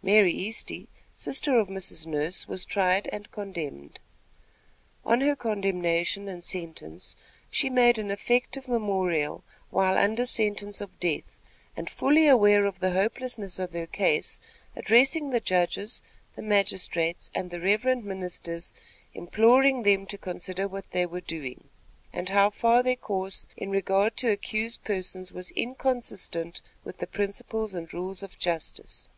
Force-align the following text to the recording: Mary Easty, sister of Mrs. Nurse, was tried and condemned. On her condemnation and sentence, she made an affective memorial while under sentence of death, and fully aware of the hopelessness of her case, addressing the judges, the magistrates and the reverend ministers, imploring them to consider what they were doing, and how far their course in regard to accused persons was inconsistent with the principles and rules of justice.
Mary 0.00 0.32
Easty, 0.32 0.86
sister 1.16 1.58
of 1.58 1.66
Mrs. 1.66 2.06
Nurse, 2.06 2.46
was 2.46 2.64
tried 2.64 3.08
and 3.10 3.28
condemned. 3.32 3.98
On 5.04 5.20
her 5.22 5.34
condemnation 5.34 6.28
and 6.28 6.44
sentence, 6.44 7.16
she 7.50 7.68
made 7.68 7.98
an 7.98 8.08
affective 8.08 8.68
memorial 8.68 9.42
while 9.70 9.98
under 9.98 10.24
sentence 10.24 10.80
of 10.80 11.00
death, 11.00 11.36
and 11.76 11.90
fully 11.90 12.28
aware 12.28 12.64
of 12.64 12.78
the 12.78 12.92
hopelessness 12.92 13.58
of 13.58 13.72
her 13.72 13.88
case, 13.88 14.38
addressing 14.76 15.30
the 15.30 15.40
judges, 15.40 16.00
the 16.36 16.42
magistrates 16.42 17.28
and 17.34 17.50
the 17.50 17.58
reverend 17.58 18.04
ministers, 18.04 18.72
imploring 19.14 19.82
them 19.82 20.06
to 20.06 20.16
consider 20.16 20.68
what 20.68 20.88
they 20.92 21.06
were 21.06 21.20
doing, 21.20 21.64
and 22.12 22.28
how 22.28 22.50
far 22.50 22.84
their 22.84 22.94
course 22.94 23.48
in 23.56 23.68
regard 23.72 24.16
to 24.16 24.30
accused 24.30 24.84
persons 24.84 25.32
was 25.32 25.50
inconsistent 25.50 26.60
with 26.84 26.98
the 26.98 27.06
principles 27.08 27.74
and 27.74 27.92
rules 27.92 28.22
of 28.22 28.38
justice. 28.38 29.08